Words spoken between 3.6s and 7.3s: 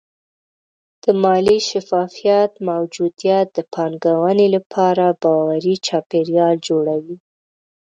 پانګونې لپاره باوري چاپېریال جوړوي.